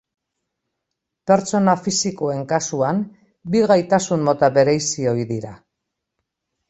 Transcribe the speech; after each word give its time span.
Pertsona 1.31 1.75
fisikoen 1.81 2.41
kasuan, 2.53 3.03
bi 3.55 3.61
gaitasun 3.73 4.27
mota 4.31 4.51
bereizi 4.57 5.11
ohi 5.13 5.29
dira. 5.35 5.53